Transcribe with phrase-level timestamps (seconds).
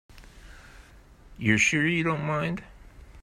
[1.37, 2.63] You're sure you don't mind?